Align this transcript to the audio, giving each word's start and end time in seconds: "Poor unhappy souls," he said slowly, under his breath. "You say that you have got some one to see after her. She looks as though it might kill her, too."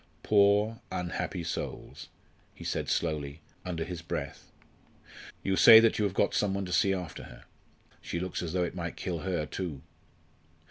"Poor 0.23 0.79
unhappy 0.91 1.43
souls," 1.43 2.09
he 2.55 2.63
said 2.63 2.89
slowly, 2.89 3.41
under 3.63 3.83
his 3.83 4.01
breath. 4.01 4.51
"You 5.43 5.55
say 5.55 5.79
that 5.79 5.99
you 5.99 6.05
have 6.05 6.15
got 6.15 6.33
some 6.33 6.55
one 6.55 6.65
to 6.65 6.73
see 6.73 6.91
after 6.91 7.25
her. 7.25 7.43
She 8.01 8.19
looks 8.19 8.41
as 8.41 8.51
though 8.53 8.63
it 8.63 8.73
might 8.73 8.97
kill 8.97 9.19
her, 9.19 9.45
too." 9.45 9.83